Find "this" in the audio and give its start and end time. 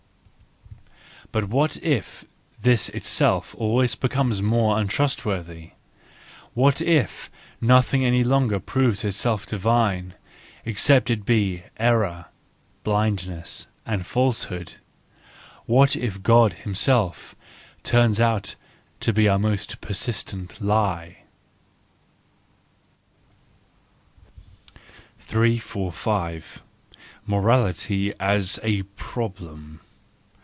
2.71-2.89